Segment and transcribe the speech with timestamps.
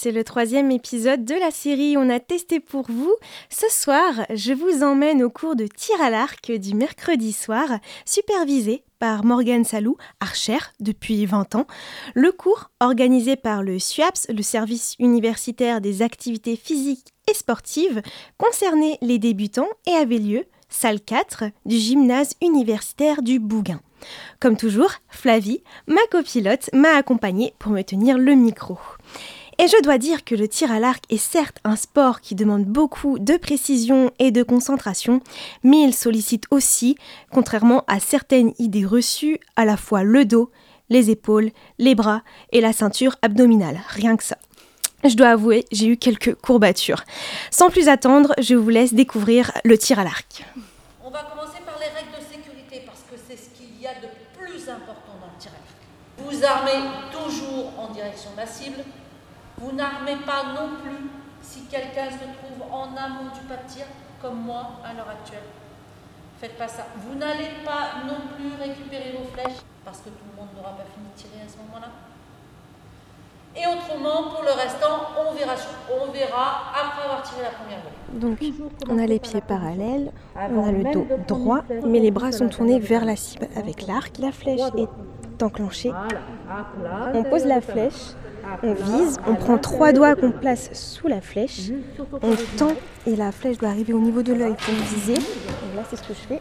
[0.00, 3.12] c'est le troisième épisode de la série On a testé pour vous.
[3.50, 7.66] Ce soir, je vous emmène au cours de tir à l'arc du mercredi soir,
[8.04, 11.66] supervisé par Morgane Salou, archère depuis 20 ans.
[12.14, 18.00] Le cours, organisé par le SUAPS, le service universitaire des activités physiques et sportives,
[18.36, 23.80] concernait les débutants et avait lieu, salle 4, du gymnase universitaire du Bougain.
[24.38, 28.78] Comme toujours, Flavie, ma copilote, m'a accompagnée pour me tenir le micro.
[29.60, 32.64] Et je dois dire que le tir à l'arc est certes un sport qui demande
[32.64, 35.20] beaucoup de précision et de concentration,
[35.64, 36.96] mais il sollicite aussi,
[37.32, 40.52] contrairement à certaines idées reçues, à la fois le dos,
[40.90, 44.38] les épaules, les bras et la ceinture abdominale, rien que ça.
[45.02, 47.02] Je dois avouer, j'ai eu quelques courbatures.
[47.50, 50.44] Sans plus attendre, je vous laisse découvrir le tir à l'arc.
[51.04, 53.94] On va commencer par les règles de sécurité parce que c'est ce qu'il y a
[53.94, 56.30] de plus important dans le tir à l'arc.
[56.30, 58.84] Vous armez toujours en direction de la cible.
[59.60, 61.10] Vous n'armez pas non plus
[61.42, 63.86] si quelqu'un se trouve en amont du pas de tir,
[64.22, 65.42] comme moi à l'heure actuelle.
[66.40, 66.86] Faites pas ça.
[66.96, 70.84] Vous n'allez pas non plus récupérer vos flèches parce que tout le monde n'aura pas
[70.94, 71.88] fini de tirer à ce moment-là.
[73.56, 75.54] Et autrement, pour le restant, on verra,
[75.90, 78.20] on verra après avoir tiré la première volée.
[78.20, 78.38] Donc,
[78.88, 82.78] on a les pieds parallèles, on a le dos droit, mais les bras sont tournés
[82.78, 84.18] vers la cible avec l'arc.
[84.18, 85.92] La flèche est enclenchée.
[87.14, 88.12] On pose la flèche,
[88.62, 91.70] on vise, on prend trois doigts qu'on place sous la flèche,
[92.22, 92.74] on tend
[93.06, 95.14] et la flèche doit arriver au niveau de l'œil pour viser.
[95.14, 96.40] Et là, c'est ce que je fais.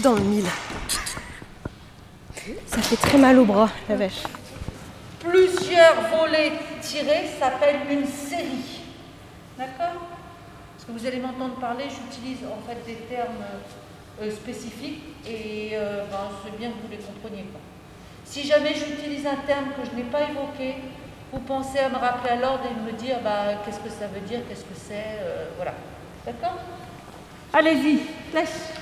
[0.00, 0.46] Dans le mille.
[2.66, 4.22] Ça fait très mal au bras, la vache.
[5.18, 8.80] Plusieurs volets tirés s'appelle une série.
[9.58, 10.08] D'accord?
[10.74, 13.44] Parce que vous allez m'entendre parler, j'utilise en fait des termes
[14.22, 17.44] euh, spécifiques et euh, ben, c'est bien que vous les compreniez.
[18.24, 20.76] Si jamais j'utilise un terme que je n'ai pas évoqué,
[21.32, 24.20] vous pensez à me rappeler à l'ordre et me dire bah, qu'est-ce que ça veut
[24.20, 25.74] dire, qu'est-ce que c'est, euh, voilà.
[26.24, 26.56] D'accord?
[27.52, 28.00] Allez-y,
[28.32, 28.79] laisse.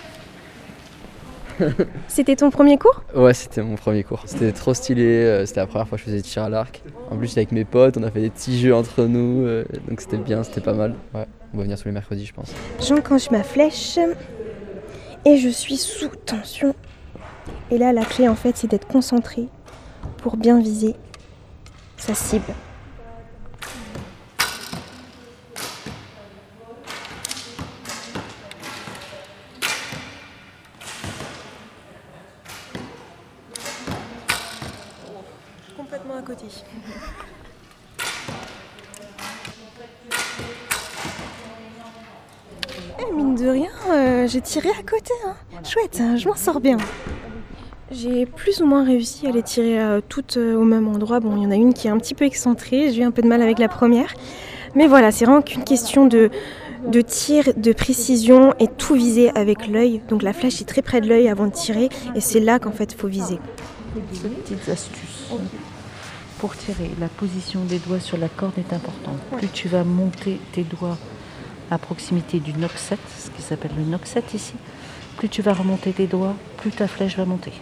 [2.08, 3.02] C'était ton premier cours?
[3.14, 4.22] Ouais, c'était mon premier cours.
[4.26, 6.82] C'était trop stylé, euh, c'était la première fois que je faisais tir à l'arc.
[7.10, 10.00] En plus, avec mes potes, on a fait des petits jeux entre nous, euh, donc
[10.00, 10.94] c'était bien, c'était pas mal.
[11.14, 12.52] Ouais, on va venir tous les mercredis, je pense.
[12.80, 13.98] J'enclenche ma flèche
[15.24, 16.74] et je suis sous tension.
[17.70, 19.48] Et là, la clé, en fait, c'est d'être concentré
[20.18, 20.94] pour bien viser
[21.96, 22.52] sa cible.
[35.88, 36.44] Complètement à côté.
[43.00, 45.14] Eh, mine de rien, euh, j'ai tiré à côté.
[45.26, 45.34] Hein.
[45.64, 46.76] Chouette, hein, je m'en sors bien.
[47.90, 51.20] J'ai plus ou moins réussi à les tirer euh, toutes euh, au même endroit.
[51.20, 52.92] Bon, il y en a une qui est un petit peu excentrée.
[52.92, 54.12] J'ai eu un peu de mal avec la première.
[54.74, 56.28] Mais voilà, c'est vraiment qu'une question de,
[56.86, 60.02] de tir, de précision et tout viser avec l'œil.
[60.10, 61.88] Donc la flèche est très près de l'œil avant de tirer.
[62.14, 63.38] Et c'est là qu'en fait, il faut viser.
[63.94, 65.30] Petites astuces.
[66.38, 69.18] Pour tirer, la position des doigts sur la corde est importante.
[69.36, 70.96] Plus tu vas monter tes doigts
[71.70, 74.54] à proximité du noxet, ce qui s'appelle le noxet ici,
[75.16, 77.52] plus tu vas remonter tes doigts, plus ta flèche va monter.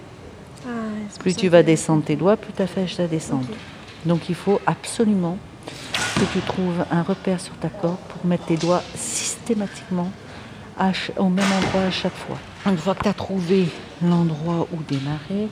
[0.66, 0.70] Ah,
[1.18, 3.48] plus tu vas descendre tes doigts, plus ta flèche va descendre.
[4.04, 5.38] Donc il faut absolument
[6.14, 10.10] que tu trouves un repère sur ta corde pour mettre tes doigts systématiquement
[11.16, 12.36] au même endroit à chaque fois.
[12.66, 13.68] Une fois que tu as trouvé
[14.02, 15.48] l'endroit où démarrer,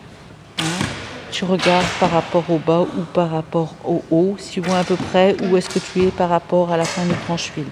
[1.34, 4.84] tu regardes par rapport au bas ou par rapport au haut, si tu vois à
[4.84, 7.66] peu près où est-ce que tu es par rapport à la fin du tranche-fil.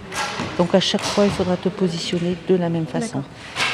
[0.58, 3.22] Donc à chaque fois, il faudra te positionner de la même façon.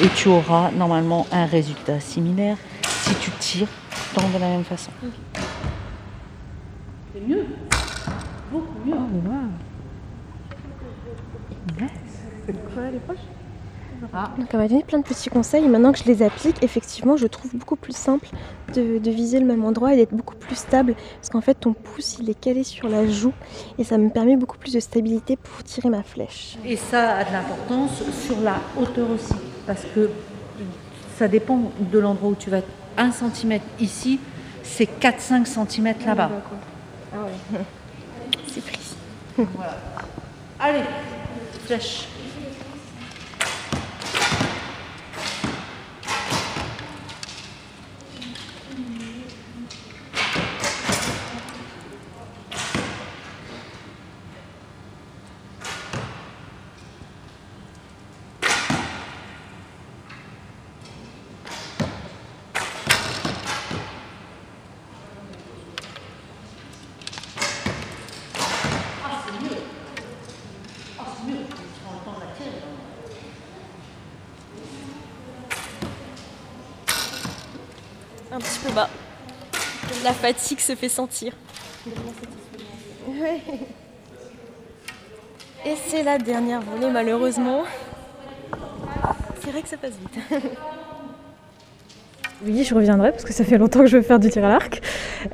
[0.02, 3.68] Et tu auras normalement un résultat similaire si tu tires
[4.14, 4.90] tant de la même façon.
[7.14, 7.46] C'est mieux.
[8.52, 8.94] Beaucoup mieux.
[8.94, 9.28] Oh,
[12.76, 13.37] wow.
[14.12, 14.30] Ah.
[14.38, 17.16] Donc elle m'a donné plein de petits conseils et maintenant que je les applique, effectivement,
[17.16, 18.28] je trouve beaucoup plus simple
[18.74, 21.72] de, de viser le même endroit et d'être beaucoup plus stable parce qu'en fait ton
[21.72, 23.32] pouce il est calé sur la joue
[23.78, 26.56] et ça me permet beaucoup plus de stabilité pour tirer ma flèche.
[26.64, 29.34] Et ça a de l'importance sur la hauteur aussi
[29.66, 30.10] parce que
[31.18, 32.68] ça dépend de l'endroit où tu vas être.
[32.96, 34.18] 1 cm ici,
[34.64, 36.30] c'est 4-5 cm là-bas.
[37.14, 37.60] Ah ouais.
[38.48, 38.96] C'est précis.
[39.36, 39.76] Voilà.
[40.58, 40.82] Allez,
[41.64, 42.08] flèche.
[78.32, 78.88] Un petit peu bas.
[80.04, 81.32] La fatigue se fait sentir.
[85.64, 87.64] Et c'est la dernière volée malheureusement.
[89.42, 90.42] C'est vrai que ça passe vite.
[92.46, 94.48] Oui, je reviendrai parce que ça fait longtemps que je veux faire du tir à
[94.48, 94.80] l'arc.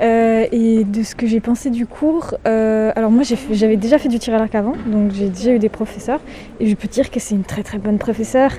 [0.01, 4.09] Euh, et de ce que j'ai pensé du cours, euh, alors moi j'avais déjà fait
[4.09, 6.21] du tir à l'arc avant, donc j'ai déjà eu des professeurs
[6.61, 8.53] et je peux dire que c'est une très très bonne professeure.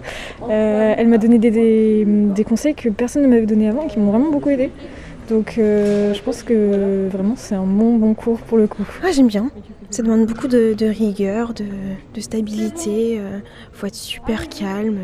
[0.47, 3.97] Euh, elle m'a donné des, des, conseils que personne ne m'avait donné avant et qui
[3.97, 4.69] m'ont vraiment beaucoup aidé.
[5.27, 8.85] Donc je pense que vraiment c'est un bon bon cours pour le coup.
[9.11, 9.49] J'aime bien.
[9.89, 13.15] Ça demande beaucoup de, rigueur, de stabilité.
[13.15, 13.41] Il
[13.73, 14.99] faut être super calme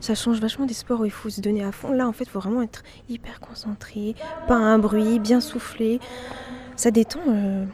[0.00, 1.92] ça change vachement des sports où il faut se donner à fond.
[1.92, 4.14] Là, en fait, il faut vraiment être hyper concentré,
[4.48, 6.00] pas un bruit, bien soufflé.
[6.76, 7.20] Ça détend.
[7.28, 7.64] Euh,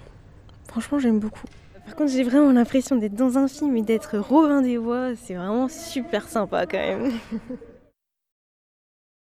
[0.69, 1.47] franchement, j'aime beaucoup.
[1.85, 5.11] Par contre, j'ai vraiment l'impression d'être dans un film et d'être Robin des Bois.
[5.15, 7.13] C'est vraiment super sympa quand même.